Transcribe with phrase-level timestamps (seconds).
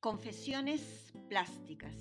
[0.00, 1.94] Confesiones Plásticas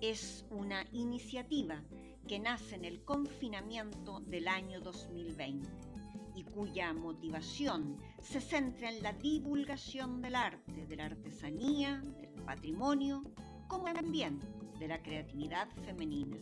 [0.00, 1.80] es una iniciativa
[2.26, 5.68] que nace en el confinamiento del año 2020
[6.34, 13.22] y cuya motivación se centra en la divulgación del arte, de la artesanía, del patrimonio,
[13.68, 14.40] como también
[14.80, 16.38] de la creatividad femenina.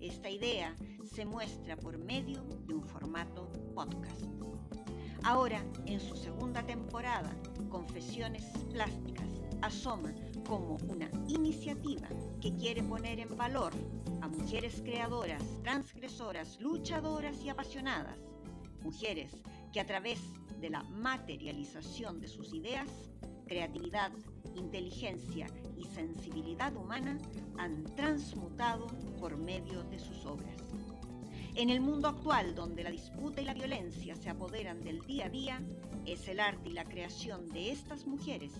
[0.00, 0.74] Esta idea
[1.04, 4.24] se muestra por medio de un formato podcast.
[5.24, 7.36] Ahora, en su segunda temporada,
[7.68, 10.12] Confesiones Plásticas asoma
[10.46, 12.08] como una iniciativa
[12.40, 13.72] que quiere poner en valor
[14.20, 18.18] a mujeres creadoras, transgresoras, luchadoras y apasionadas.
[18.82, 19.32] Mujeres
[19.72, 20.18] que a través
[20.60, 22.88] de la materialización de sus ideas,
[23.46, 24.12] creatividad,
[24.56, 27.18] inteligencia y sensibilidad humana
[27.56, 28.88] han transmutado
[29.18, 30.56] por medio de sus obras.
[31.54, 35.30] En el mundo actual, donde la disputa y la violencia se apoderan del día a
[35.30, 35.62] día,
[36.06, 38.52] es el arte y la creación de estas mujeres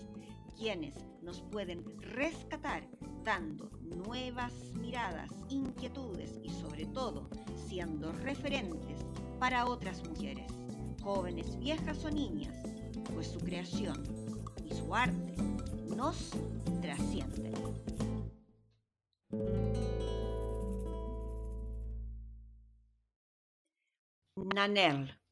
[0.57, 2.87] quienes nos pueden rescatar
[3.23, 7.29] dando nuevas miradas, inquietudes y sobre todo
[7.67, 9.05] siendo referentes
[9.39, 10.51] para otras mujeres,
[11.01, 12.55] jóvenes, viejas o niñas,
[13.13, 14.03] pues su creación
[14.63, 15.35] y su arte
[15.95, 16.31] nos
[16.81, 17.53] trascienden.
[24.35, 25.22] Nanel.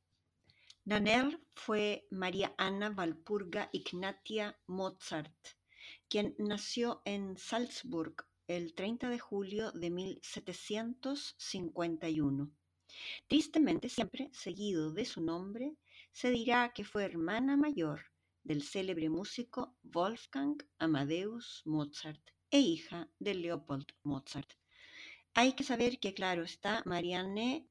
[0.83, 5.31] Nanel fue María Ana Valpurga Ignatia Mozart,
[6.09, 8.15] quien nació en Salzburg
[8.47, 12.51] el 30 de julio de 1751.
[13.27, 15.75] Tristemente, siempre seguido de su nombre,
[16.11, 18.01] se dirá que fue hermana mayor
[18.43, 24.51] del célebre músico Wolfgang Amadeus Mozart e hija de Leopold Mozart.
[25.35, 27.69] Hay que saber que, claro está, Marianne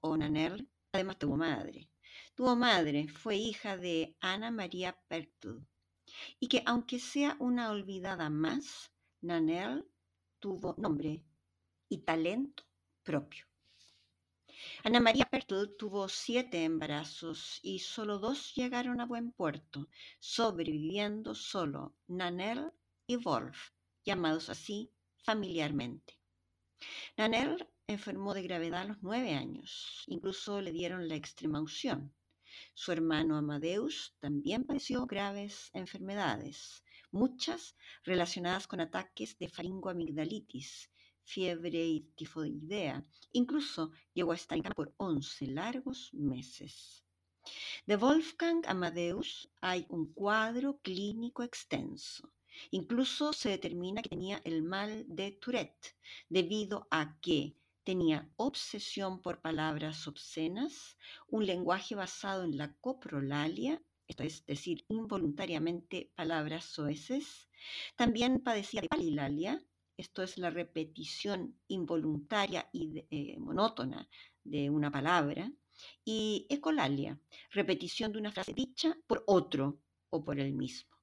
[0.00, 1.88] o Nanel además tuvo madre.
[2.36, 5.60] Tuvo madre, fue hija de Ana María Pertl,
[6.40, 9.86] y que aunque sea una olvidada más, Nanel
[10.40, 11.22] tuvo nombre
[11.88, 12.64] y talento
[13.04, 13.46] propio.
[14.82, 19.88] Ana María Pertl tuvo siete embarazos y solo dos llegaron a buen puerto,
[20.18, 22.72] sobreviviendo solo Nanel
[23.06, 23.70] y Wolf,
[24.04, 26.18] llamados así familiarmente.
[27.16, 30.02] Nanel enfermó de gravedad a los nueve años.
[30.08, 32.12] Incluso le dieron la extrema unción.
[32.74, 40.90] Su hermano Amadeus también padeció graves enfermedades, muchas relacionadas con ataques de faringoamigdalitis,
[41.22, 43.04] fiebre y tifoidea.
[43.32, 47.04] Incluso llegó a estar en por once largos meses.
[47.86, 52.32] De Wolfgang Amadeus hay un cuadro clínico extenso.
[52.70, 55.96] Incluso se determina que tenía el mal de Tourette,
[56.28, 60.96] debido a que tenía obsesión por palabras obscenas,
[61.28, 67.48] un lenguaje basado en la coprolalia, esto es decir, involuntariamente palabras soeces.
[67.96, 69.62] También padecía de palilalia,
[69.96, 74.08] esto es la repetición involuntaria y eh, monótona
[74.42, 75.50] de una palabra.
[76.04, 77.20] Y ecolalia,
[77.50, 79.80] repetición de una frase dicha por otro
[80.10, 80.96] o por el mismo.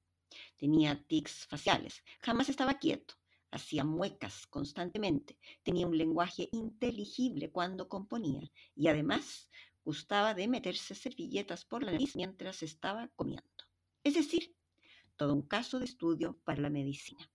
[0.56, 3.14] Tenía tics faciales, jamás estaba quieto,
[3.52, 9.50] hacía muecas constantemente, tenía un lenguaje inteligible cuando componía y además
[9.84, 13.46] gustaba de meterse servilletas por la nariz mientras estaba comiendo.
[14.02, 14.56] Es decir,
[15.16, 17.30] todo un caso de estudio para la medicina.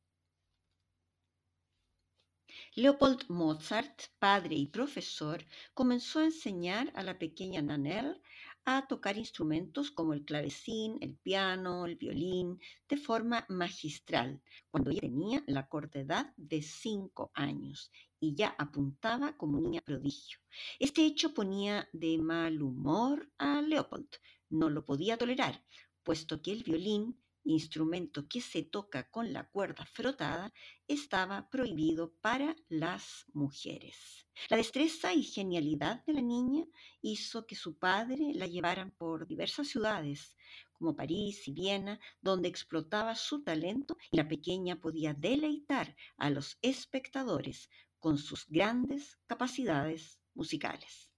[2.73, 8.21] Leopold Mozart, padre y profesor, comenzó a enseñar a la pequeña Nanel
[8.69, 14.99] a tocar instrumentos como el clavecín, el piano, el violín, de forma magistral, cuando ella
[14.99, 17.89] tenía la corta edad de cinco años
[18.19, 20.39] y ya apuntaba como niña prodigio.
[20.79, 24.09] Este hecho ponía de mal humor a Leopold.
[24.49, 25.63] No lo podía tolerar,
[26.03, 27.17] puesto que el violín
[27.49, 30.53] instrumento que se toca con la cuerda frotada,
[30.87, 34.27] estaba prohibido para las mujeres.
[34.49, 36.65] La destreza y genialidad de la niña
[37.01, 40.35] hizo que su padre la llevaran por diversas ciudades,
[40.73, 46.57] como París y Viena, donde explotaba su talento y la pequeña podía deleitar a los
[46.61, 47.69] espectadores
[47.99, 51.11] con sus grandes capacidades musicales.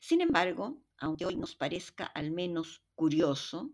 [0.00, 3.72] Sin embargo, aunque hoy nos parezca al menos curioso,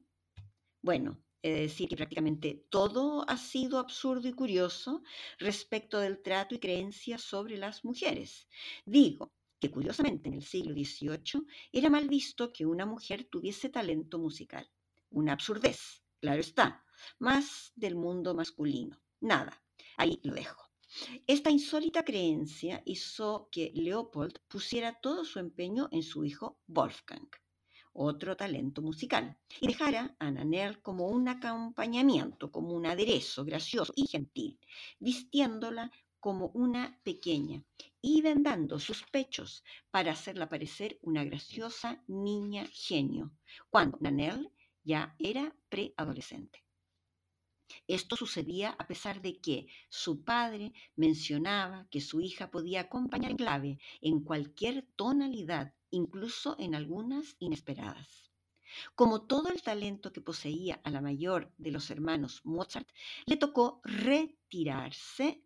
[0.83, 1.19] bueno,
[1.55, 5.03] es decir, que prácticamente todo ha sido absurdo y curioso
[5.39, 8.49] respecto del trato y creencias sobre las mujeres.
[8.85, 14.19] Digo que curiosamente en el siglo XVIII era mal visto que una mujer tuviese talento
[14.19, 14.69] musical.
[15.11, 16.85] Una absurdez, claro está,
[17.19, 19.01] más del mundo masculino.
[19.21, 19.63] Nada,
[19.97, 20.63] ahí lo dejo.
[21.27, 27.29] Esta insólita creencia hizo que Leopold pusiera todo su empeño en su hijo Wolfgang
[27.99, 34.07] otro talento musical, y dejara a Nanel como un acompañamiento, como un aderezo gracioso y
[34.07, 34.59] gentil,
[35.01, 35.91] vistiéndola
[36.21, 37.63] como una pequeña
[38.01, 43.33] y vendando sus pechos para hacerla parecer una graciosa niña genio,
[43.71, 44.51] cuando Nanel
[44.85, 46.65] ya era preadolescente.
[47.87, 53.37] Esto sucedía a pesar de que su padre mencionaba que su hija podía acompañar en
[53.37, 58.33] clave en cualquier tonalidad, incluso en algunas inesperadas.
[58.95, 62.89] Como todo el talento que poseía a la mayor de los hermanos Mozart,
[63.27, 65.43] le tocó retirarse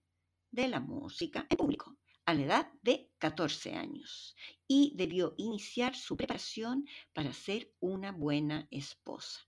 [0.50, 4.37] de la música en público a la edad de 14 años
[4.69, 9.41] y debió iniciar su preparación para ser una buena esposa.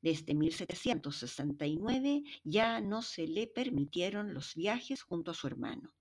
[0.00, 5.94] Desde 1769 ya no se le permitieron los viajes junto a su hermano.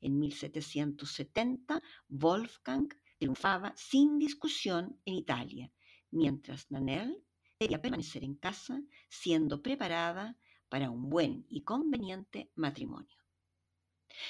[0.00, 2.88] En 1770 Wolfgang
[3.24, 5.72] triunfaba sin discusión en Italia,
[6.10, 7.24] mientras Nanel
[7.58, 10.36] debía permanecer en casa siendo preparada
[10.68, 13.16] para un buen y conveniente matrimonio.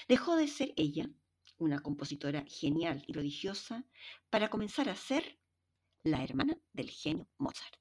[0.07, 1.11] Dejó de ser ella,
[1.59, 3.85] una compositora genial y prodigiosa,
[4.31, 5.41] para comenzar a ser
[6.05, 7.75] la hermana del genio Mozart.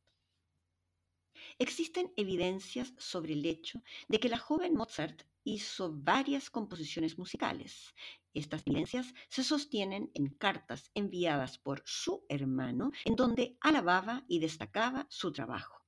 [1.60, 7.94] Existen evidencias sobre el hecho de que la joven Mozart hizo varias composiciones musicales.
[8.34, 15.06] Estas evidencias se sostienen en cartas enviadas por su hermano, en donde alababa y destacaba
[15.10, 15.86] su trabajo.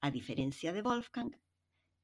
[0.00, 1.36] A diferencia de Wolfgang,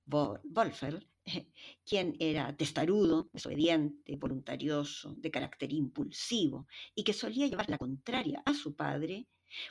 [0.05, 1.09] Wolfel
[1.85, 8.55] quien era testarudo, desobediente, voluntarioso, de carácter impulsivo y que solía llevar la contraria a
[8.55, 9.27] su padre,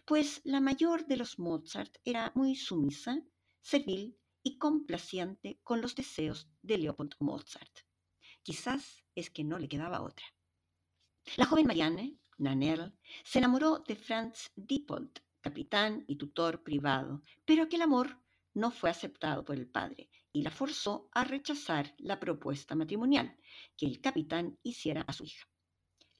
[0.06, 3.22] pues la mayor de los Mozart era muy sumisa,
[3.62, 7.80] servil y complaciente con los deseos de Leopold Mozart.
[8.44, 10.24] Quizás es que no le quedaba otra.
[11.36, 12.94] La joven Marianne, Nannerl,
[13.24, 18.22] se enamoró de Franz Diepold, capitán y tutor privado, pero aquel amor
[18.54, 23.36] no fue aceptado por el padre y la forzó a rechazar la propuesta matrimonial
[23.76, 25.50] que el capitán hiciera a su hija.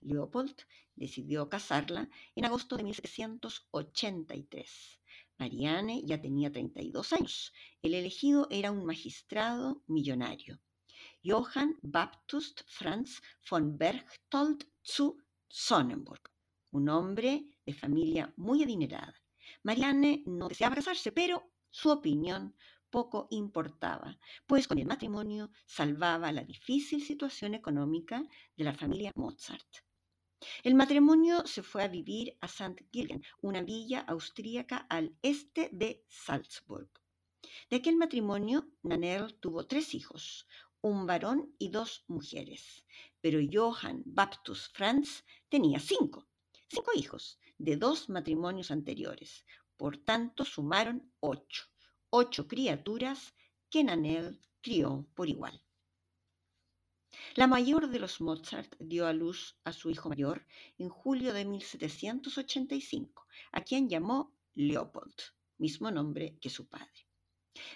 [0.02, 0.56] Leopold
[0.96, 5.00] decidió casarla en agosto de 1783.
[5.38, 7.54] Marianne ya tenía 32 años.
[7.82, 10.60] El elegido era un magistrado millonario.
[11.24, 15.18] Johann Baptist Franz von Berchtold zu
[15.48, 16.22] Sonnenburg,
[16.72, 19.16] un hombre de familia muy adinerada.
[19.64, 22.56] Marianne no deseaba casarse, pero su opinión
[22.90, 28.24] poco importaba, pues con el matrimonio salvaba la difícil situación económica
[28.56, 29.85] de la familia Mozart.
[30.64, 32.86] El matrimonio se fue a vivir a St.
[32.92, 36.90] Gilgen, una villa austríaca al este de Salzburg.
[37.70, 40.48] De aquel matrimonio, Nannerl tuvo tres hijos,
[40.82, 42.86] un varón y dos mujeres,
[43.22, 46.28] pero Johann Baptist Franz tenía cinco,
[46.68, 49.46] cinco hijos de dos matrimonios anteriores,
[49.78, 51.66] por tanto, sumaron ocho,
[52.10, 53.34] ocho criaturas
[53.70, 55.65] que Nanel crió por igual.
[57.38, 60.48] La mayor de los Mozart dio a luz a su hijo mayor
[60.78, 65.16] en julio de 1785, a quien llamó Leopold,
[65.58, 67.10] mismo nombre que su padre.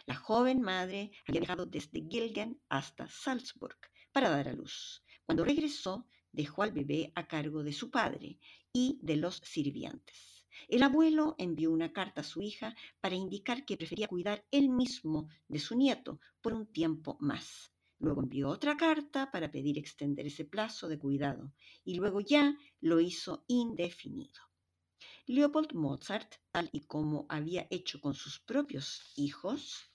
[0.06, 3.78] La joven madre había viajado desde Gilgen hasta Salzburg
[4.14, 5.04] para dar a luz.
[5.26, 8.40] Cuando regresó, dejó al bebé a cargo de su padre
[8.72, 10.48] y de los sirvientes.
[10.70, 15.28] El abuelo envió una carta a su hija para indicar que prefería cuidar él mismo
[15.50, 17.74] de su nieto por un tiempo más.
[18.00, 21.52] Luego envió otra carta para pedir extender ese plazo de cuidado
[21.84, 24.42] y luego ya lo hizo indefinido.
[25.28, 29.92] Leopold Mozart, tal y como había hecho con sus propios hijos,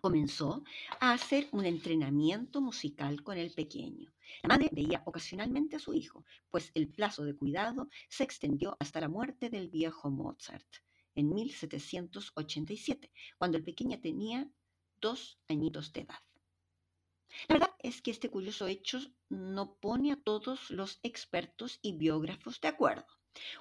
[0.00, 0.64] comenzó
[1.00, 4.12] a hacer un entrenamiento musical con el pequeño.
[4.42, 9.00] La madre veía ocasionalmente a su hijo, pues el plazo de cuidado se extendió hasta
[9.00, 10.66] la muerte del viejo Mozart
[11.14, 14.50] en 1787, cuando el pequeño tenía
[15.00, 16.27] dos añitos de edad.
[17.48, 22.60] La verdad es que este curioso hecho no pone a todos los expertos y biógrafos
[22.60, 23.06] de acuerdo.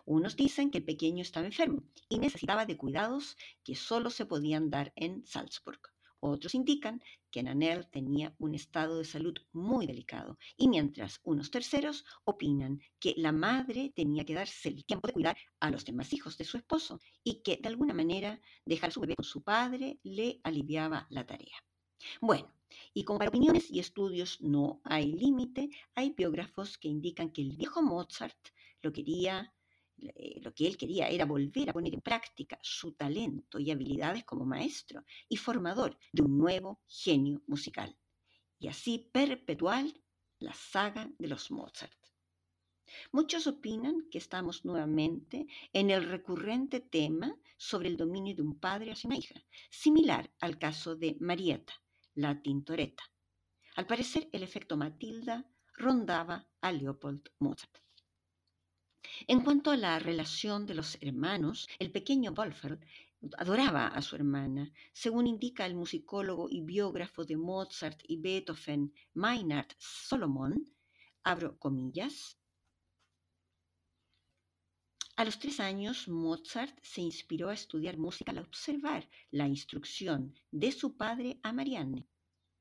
[0.06, 4.70] Unos dicen que el pequeño estaba enfermo y necesitaba de cuidados que solo se podían
[4.70, 5.80] dar en Salzburg.
[6.20, 12.06] Otros indican que Nanel tenía un estado de salud muy delicado y mientras unos terceros
[12.24, 16.38] opinan que la madre tenía que darse el tiempo de cuidar a los demás hijos
[16.38, 20.00] de su esposo y que de alguna manera dejar a su bebé con su padre
[20.04, 21.64] le aliviaba la tarea.
[22.20, 22.52] Bueno,
[22.94, 27.56] y como para opiniones y estudios no hay límite, hay biógrafos que indican que el
[27.56, 28.50] viejo Mozart
[28.82, 29.54] lo quería
[30.00, 34.24] eh, lo que él quería era volver a poner en práctica su talento y habilidades
[34.26, 37.98] como maestro y formador de un nuevo genio musical,
[38.60, 39.86] y así perpetuar
[40.40, 41.98] la saga de los Mozart.
[43.12, 48.92] Muchos opinan que estamos nuevamente en el recurrente tema sobre el dominio de un padre
[48.92, 51.74] hacia una hija, similar al caso de Marietta,
[52.18, 53.04] la Tintoretta.
[53.76, 55.46] Al parecer, el efecto Matilda
[55.76, 57.78] rondaba a Leopold Mozart.
[59.28, 62.80] En cuanto a la relación de los hermanos, el pequeño Wolfgang
[63.38, 69.76] adoraba a su hermana, según indica el musicólogo y biógrafo de Mozart y Beethoven, Meinhard
[69.78, 70.56] Solomon,
[71.24, 72.40] abro comillas.
[75.18, 80.72] A los tres años, Mozart se inspiró a estudiar música al observar la instrucción de
[80.72, 82.06] su padre a Marianne.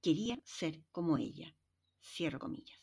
[0.01, 1.55] Quería ser como ella.
[2.01, 2.81] Cierro comillas.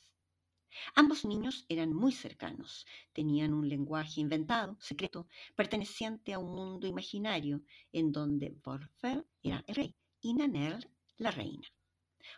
[0.93, 7.63] Ambos niños eran muy cercanos, tenían un lenguaje inventado, secreto, perteneciente a un mundo imaginario,
[7.91, 10.87] en donde Wolfgang era el rey y Nannerl
[11.17, 11.67] la reina.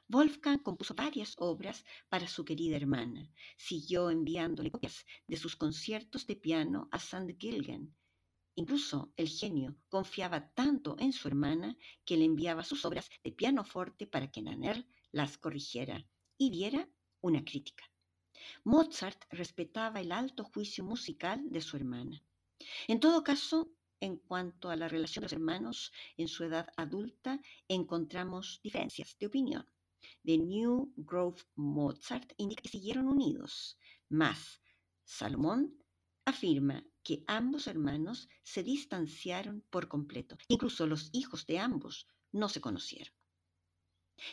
[0.08, 3.30] Wolfgang compuso varias obras para su querida hermana.
[3.58, 7.36] Siguió enviándole copias de sus conciertos de piano a St.
[7.40, 7.96] Gilgen.
[8.56, 14.08] Incluso el genio confiaba tanto en su hermana que le enviaba sus obras de pianoforte
[14.08, 16.90] para que Nannerl las corrigiera y diera
[17.22, 17.84] una crítica.
[18.64, 22.24] Mozart respetaba el alto juicio musical de su hermana.
[22.88, 27.40] En todo caso, en cuanto a la relación de los hermanos en su edad adulta,
[27.68, 29.66] encontramos diferencias de opinión.
[30.24, 33.78] The New Grove Mozart indica que siguieron unidos,
[34.10, 34.62] mas
[35.04, 35.78] Salomón
[36.26, 40.38] afirma que ambos hermanos se distanciaron por completo.
[40.48, 43.14] Incluso los hijos de ambos no se conocieron.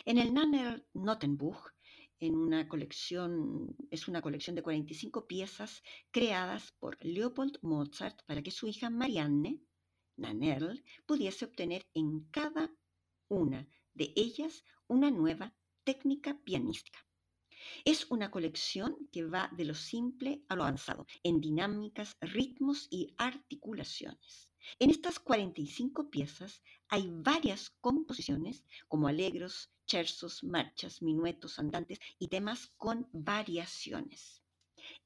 [0.05, 1.73] En el Nanner Notenbuch
[2.23, 8.53] en una colección, es una colección de 45 piezas creadas por Leopold Mozart para que
[8.53, 9.61] su hija Marianne,
[10.17, 12.73] Nannerl, pudiese obtener en cada
[13.29, 16.99] una de ellas una nueva técnica pianística.
[17.85, 23.15] Es una colección que va de lo simple a lo avanzado, en dinámicas, ritmos y
[23.17, 24.51] articulaciones.
[24.79, 32.67] En estas 45 piezas hay varias composiciones como alegros, cherzos, marchas, minuetos, andantes y temas
[32.77, 34.43] con variaciones.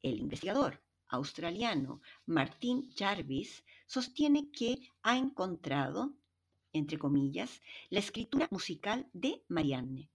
[0.03, 6.17] El investigador australiano Martin Jarvis sostiene que ha encontrado,
[6.77, 10.11] entre comillas, la escritura musical de Marianne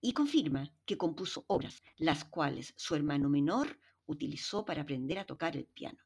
[0.00, 5.56] y confirma que compuso obras las cuales su hermano menor utilizó para aprender a tocar
[5.56, 6.00] el piano.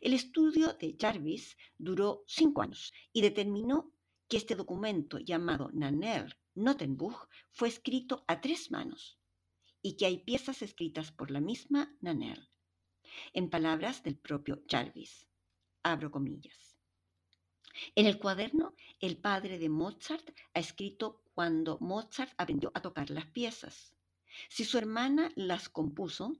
[0.00, 3.92] El estudio de Jarvis duró cinco años y determinó
[4.28, 9.18] que este documento llamado Nanner Notenbuch fue escrito a tres manos
[9.82, 12.48] y que hay piezas escritas por la misma Nanner.
[13.32, 15.26] En palabras del propio Jarvis,
[15.82, 16.73] abro comillas.
[17.94, 23.26] En el cuaderno, el padre de Mozart ha escrito cuando Mozart aprendió a tocar las
[23.26, 23.94] piezas.
[24.48, 26.32] Si su hermana las compuso,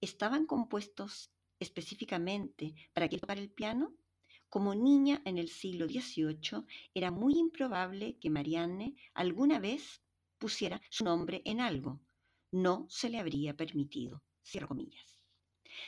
[0.00, 3.94] estaban compuestos específicamente para que tocara el piano,
[4.48, 10.02] como niña en el siglo XVIII era muy improbable que Marianne alguna vez
[10.36, 12.00] pusiera su nombre en algo.
[12.50, 14.22] No se le habría permitido.
[14.44, 15.21] Cierro comillas.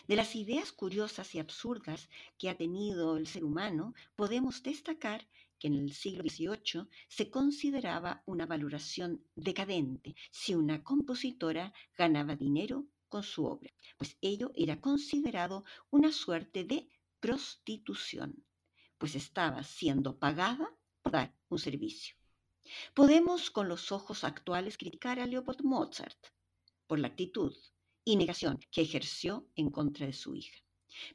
[0.08, 5.26] De las ideas curiosas y absurdas que ha tenido el ser humano, podemos destacar
[5.58, 12.86] que en el siglo XVIII se consideraba una valoración decadente si una compositora ganaba dinero
[13.08, 16.88] con su obra, pues ello era considerado una suerte de
[17.20, 18.44] prostitución,
[18.98, 20.68] pues estaba siendo pagada
[21.00, 22.16] por dar un servicio.
[22.92, 26.18] Podemos con los ojos actuales criticar a Leopold Mozart
[26.86, 27.54] por la actitud
[28.04, 30.58] y negación que ejerció en contra de su hija.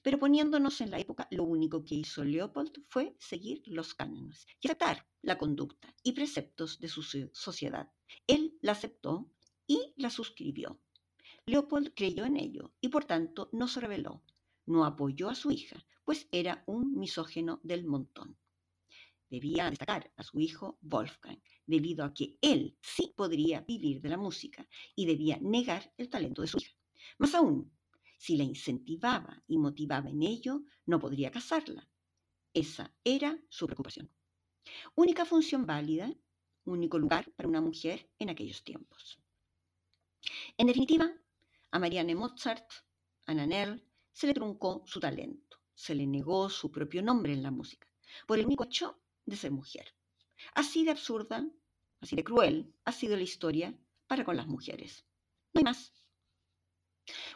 [0.01, 4.67] Pero poniéndonos en la época, lo único que hizo Leopold fue seguir los cánones y
[4.67, 7.03] aceptar la conducta y preceptos de su
[7.33, 7.89] sociedad.
[8.27, 9.31] Él la aceptó
[9.67, 10.81] y la suscribió.
[11.45, 14.23] Leopold creyó en ello y por tanto no se rebeló,
[14.65, 18.37] no apoyó a su hija, pues era un misógeno del montón.
[19.29, 24.17] Debía destacar a su hijo Wolfgang, debido a que él sí podría vivir de la
[24.17, 26.78] música y debía negar el talento de su hija.
[27.17, 27.71] Más aún,
[28.17, 31.89] si la incentivaba y motivaba en ello, no podría casarla.
[32.53, 34.09] Esa era su preocupación.
[34.95, 36.13] Única función válida,
[36.65, 39.19] único lugar para una mujer en aquellos tiempos.
[40.57, 41.11] En definitiva,
[41.71, 42.69] a Marianne Mozart,
[43.25, 47.51] a Nanel, se le truncó su talento, se le negó su propio nombre en la
[47.51, 47.87] música,
[48.27, 49.95] por el único hecho de ser mujer.
[50.53, 51.47] Así de absurda,
[52.01, 53.77] así de cruel ha sido la historia
[54.07, 55.05] para con las mujeres.
[55.53, 55.93] No hay más.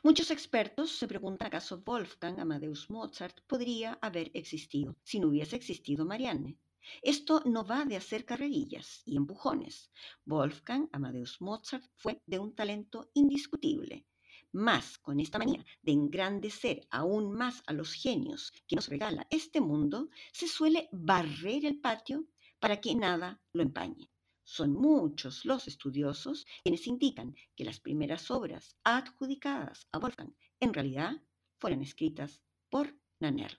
[0.05, 6.05] Muchos expertos se preguntan acaso Wolfgang Amadeus Mozart podría haber existido si no hubiese existido
[6.05, 6.57] Marianne.
[7.01, 9.93] Esto no va de hacer carrerillas y empujones.
[10.25, 14.05] Wolfgang Amadeus Mozart fue de un talento indiscutible,
[14.51, 19.61] Más con esta manía de engrandecer aún más a los genios que nos regala este
[19.61, 22.27] mundo, se suele barrer el patio
[22.59, 24.12] para que nada lo empañe.
[24.43, 31.21] Son muchos los estudiosos quienes indican que las primeras obras adjudicadas a Wolfgang en realidad
[31.59, 33.57] fueron escritas por Nannerl.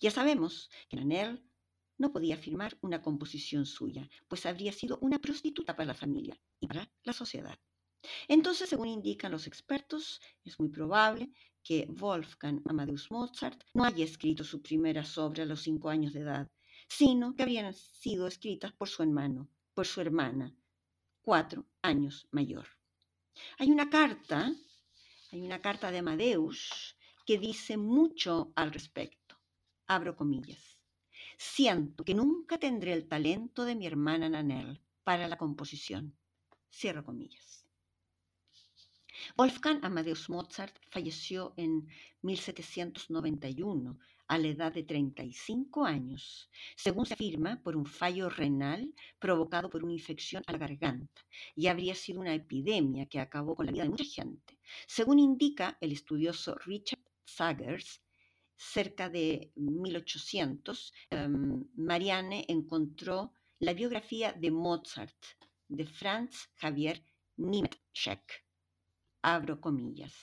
[0.00, 1.42] Ya sabemos que Nannerl
[1.98, 6.66] no podía firmar una composición suya, pues habría sido una prostituta para la familia y
[6.66, 7.58] para la sociedad.
[8.28, 11.32] Entonces, según indican los expertos, es muy probable
[11.62, 16.20] que Wolfgang Amadeus Mozart no haya escrito sus primeras obras a los cinco años de
[16.20, 16.50] edad,
[16.88, 20.56] sino que habrían sido escritas por su hermano, por su hermana,
[21.20, 22.66] cuatro años mayor.
[23.58, 24.50] Hay una carta,
[25.30, 29.38] hay una carta de Amadeus que dice mucho al respecto.
[29.86, 30.78] Abro comillas.
[31.36, 36.16] Siento que nunca tendré el talento de mi hermana Nanel para la composición.
[36.72, 37.66] Cierro comillas.
[39.36, 41.86] Wolfgang Amadeus Mozart falleció en
[42.22, 49.70] 1791 a la edad de 35 años, según se afirma por un fallo renal provocado
[49.70, 51.22] por una infección a la garganta,
[51.54, 54.58] y habría sido una epidemia que acabó con la vida de mucha gente.
[54.86, 58.02] Según indica el estudioso Richard Sagers,
[58.56, 65.16] cerca de 1800, em, Marianne encontró la biografía de Mozart
[65.68, 67.02] de Franz Javier
[67.36, 68.44] Niemetschek.
[69.22, 70.14] Abro comillas.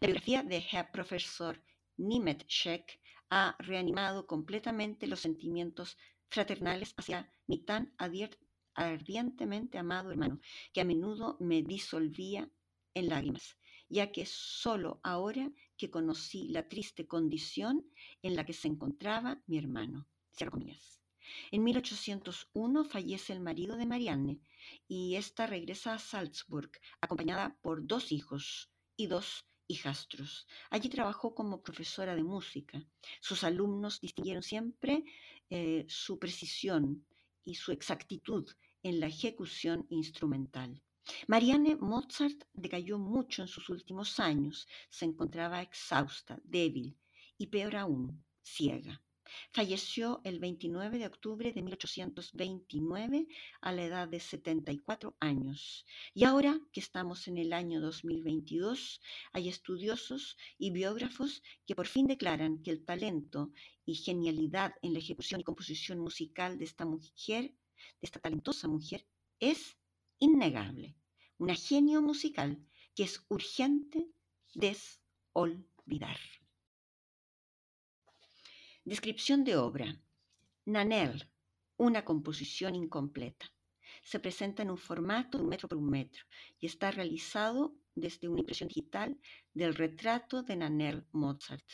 [0.00, 1.62] La biografía de Herr Profesor
[1.96, 3.00] Niemetschek
[3.36, 5.98] ha reanimado completamente los sentimientos
[6.28, 7.92] fraternales hacia mi tan
[8.76, 10.38] ardientemente amado hermano,
[10.72, 12.48] que a menudo me disolvía
[12.94, 17.84] en lágrimas, ya que solo ahora que conocí la triste condición
[18.22, 20.06] en la que se encontraba mi hermano.
[21.50, 24.38] En 1801 fallece el marido de Marianne
[24.86, 30.46] y ésta regresa a Salzburg, acompañada por dos hijos y dos hijastros.
[30.70, 32.84] Allí trabajó como profesora de música.
[33.20, 35.04] Sus alumnos distinguieron siempre
[35.50, 37.06] eh, su precisión
[37.44, 38.48] y su exactitud
[38.82, 40.82] en la ejecución instrumental.
[41.26, 44.66] Marianne Mozart decayó mucho en sus últimos años.
[44.88, 46.96] Se encontraba exhausta, débil
[47.36, 49.02] y peor aún, ciega.
[49.52, 53.26] Falleció el 29 de octubre de 1829
[53.60, 55.86] a la edad de 74 años.
[56.12, 59.00] Y ahora que estamos en el año 2022,
[59.32, 63.52] hay estudiosos y biógrafos que por fin declaran que el talento
[63.86, 69.06] y genialidad en la ejecución y composición musical de esta mujer, de esta talentosa mujer,
[69.40, 69.76] es
[70.18, 70.96] innegable.
[71.38, 72.58] Una genio musical
[72.94, 74.06] que es urgente
[74.54, 76.18] desolvidar.
[78.86, 79.98] Descripción de obra.
[80.66, 81.26] Nanel,
[81.78, 83.50] una composición incompleta.
[84.02, 86.22] Se presenta en un formato de un metro por un metro
[86.60, 89.18] y está realizado desde una impresión digital
[89.54, 91.64] del retrato de Nanel Mozart.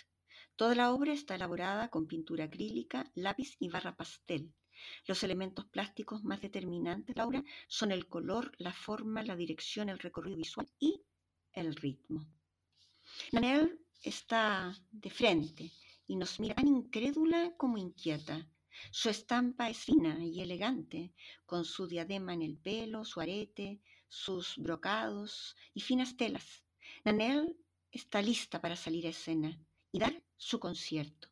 [0.55, 4.55] Toda la obra está elaborada con pintura acrílica, lápiz y barra pastel.
[5.09, 9.89] Los elementos plásticos más determinantes de la obra son el color, la forma, la dirección,
[9.89, 11.03] el recorrido visual y
[11.55, 12.25] el ritmo.
[13.33, 15.73] Nanel está de frente,
[16.11, 18.45] y nos mira tan incrédula como inquieta.
[18.91, 21.15] Su estampa es fina y elegante,
[21.47, 26.65] con su diadema en el pelo, su arete, sus brocados y finas telas.
[27.05, 27.57] Nanel
[27.93, 29.57] está lista para salir a escena
[29.93, 31.29] y dar su concierto.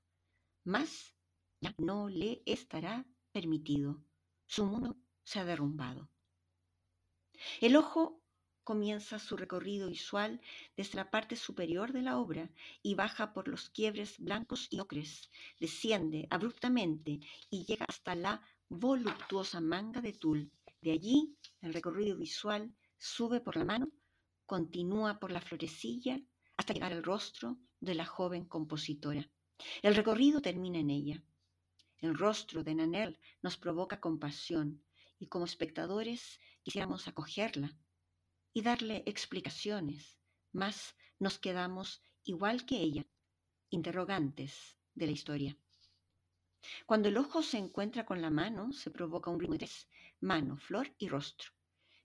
[0.62, 1.12] Mas
[1.60, 4.00] ya no le estará permitido.
[4.46, 6.08] Su mundo se ha derrumbado.
[7.60, 8.22] El ojo
[8.68, 10.42] comienza su recorrido visual
[10.76, 12.50] desde la parte superior de la obra
[12.82, 19.62] y baja por los quiebres blancos y ocres, desciende abruptamente y llega hasta la voluptuosa
[19.62, 20.52] manga de tul.
[20.82, 23.88] De allí, el recorrido visual sube por la mano,
[24.44, 26.20] continúa por la florecilla
[26.58, 29.30] hasta llegar al rostro de la joven compositora.
[29.80, 31.22] El recorrido termina en ella.
[32.00, 34.84] El rostro de Nanel nos provoca compasión
[35.18, 37.74] y como espectadores quisiéramos acogerla,
[38.58, 40.18] y darle explicaciones,
[40.50, 43.06] mas nos quedamos igual que ella,
[43.70, 45.56] interrogantes de la historia.
[46.84, 50.56] Cuando el ojo se encuentra con la mano, se provoca un ritmo de tres, mano,
[50.56, 51.52] flor y rostro.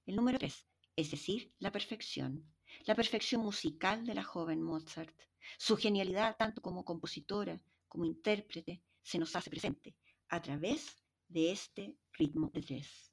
[0.05, 2.45] El número tres, es decir, la perfección,
[2.85, 5.19] la perfección musical de la joven Mozart.
[5.57, 9.97] Su genialidad, tanto como compositora como intérprete, se nos hace presente
[10.29, 13.12] a través de este ritmo de tres.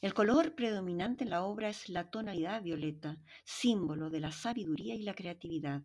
[0.00, 5.02] El color predominante en la obra es la tonalidad violeta, símbolo de la sabiduría y
[5.02, 5.82] la creatividad.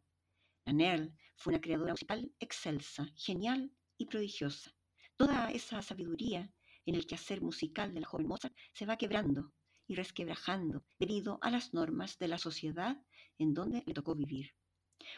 [0.66, 4.72] Nanel fue una creadora musical excelsa, genial y prodigiosa.
[5.16, 6.52] Toda esa sabiduría
[6.86, 9.54] en el quehacer musical de la joven Mozart se va quebrando
[9.88, 12.98] y resquebrajando debido a las normas de la sociedad
[13.38, 14.54] en donde le tocó vivir.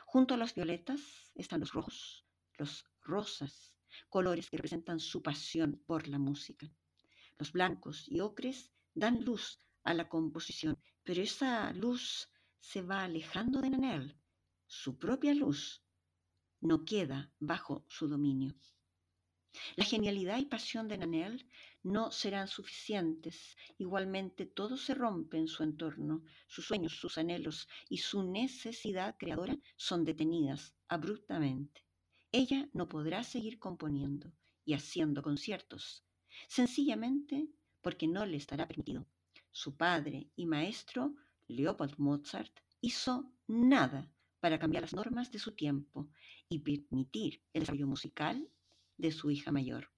[0.05, 1.01] Junto a las violetas
[1.35, 2.25] están los rojos,
[2.57, 3.75] los rosas,
[4.09, 6.71] colores que representan su pasión por la música.
[7.41, 13.61] Los blancos y ocres dan luz a la composición, pero esa luz se va alejando
[13.61, 14.15] de Nanel.
[14.67, 15.81] Su propia luz
[16.59, 18.53] no queda bajo su dominio.
[19.75, 21.49] La genialidad y pasión de Nanel
[21.81, 23.57] no serán suficientes.
[23.79, 26.23] Igualmente todo se rompe en su entorno.
[26.45, 31.87] Sus sueños, sus anhelos y su necesidad creadora son detenidas abruptamente.
[32.31, 34.31] Ella no podrá seguir componiendo
[34.63, 36.05] y haciendo conciertos,
[36.47, 37.47] sencillamente
[37.81, 39.05] porque no le estará permitido.
[39.51, 41.15] Su padre y maestro,
[41.47, 46.09] Leopold Mozart, hizo nada para cambiar las normas de su tiempo
[46.49, 48.49] y permitir el desarrollo musical
[48.97, 49.89] de su hija mayor.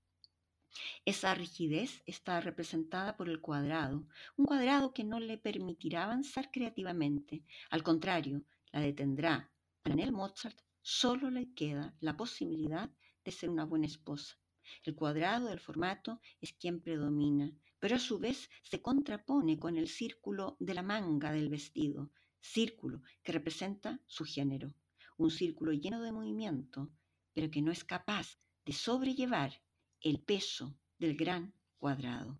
[1.06, 7.44] Esa rigidez está representada por el cuadrado, un cuadrado que no le permitirá avanzar creativamente,
[7.70, 9.52] al contrario, la detendrá.
[9.84, 12.90] A Mozart solo le queda la posibilidad
[13.24, 14.38] de ser una buena esposa.
[14.84, 19.88] El cuadrado del formato es quien predomina, pero a su vez se contrapone con el
[19.88, 24.74] círculo de la manga del vestido, círculo que representa su género,
[25.18, 26.90] un círculo lleno de movimiento,
[27.34, 29.62] pero que no es capaz de sobrellevar
[30.02, 32.40] el peso del gran cuadrado.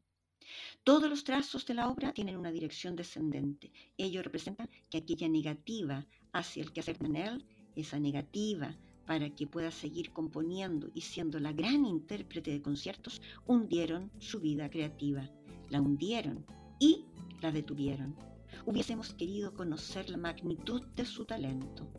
[0.84, 3.72] Todos los trazos de la obra tienen una dirección descendente.
[3.98, 9.72] Ello representa que aquella negativa hacia el quehacer de él, esa negativa para que pueda
[9.72, 15.30] seguir componiendo y siendo la gran intérprete de conciertos, hundieron su vida creativa.
[15.70, 16.46] La hundieron
[16.80, 17.06] y
[17.42, 18.16] la detuvieron.
[18.66, 21.92] Hubiésemos querido conocer la magnitud de su talento.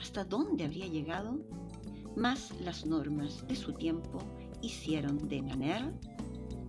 [0.00, 1.38] ¿Hasta dónde habría llegado?
[2.16, 4.18] Más las normas de su tiempo
[4.62, 5.92] hicieron de Nanner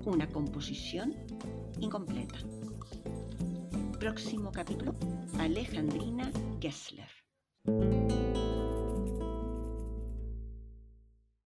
[0.05, 1.15] una composición
[1.79, 2.39] incompleta.
[3.99, 4.95] Próximo capítulo,
[5.37, 7.09] Alejandrina Gessler.